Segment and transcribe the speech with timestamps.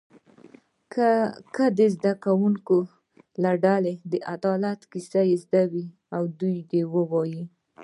[1.57, 2.77] که د زده کوونکو
[3.43, 5.85] له ډلې د عدالت کیسه زده وي
[6.21, 6.23] و
[6.71, 6.81] دې
[7.11, 7.43] وایي.